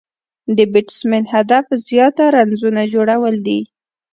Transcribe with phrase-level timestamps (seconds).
[0.55, 3.59] د بېټسمېن هدف زیات رنزونه جوړول دي.